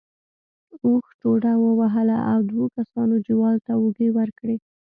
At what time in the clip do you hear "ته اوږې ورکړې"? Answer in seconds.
3.65-4.57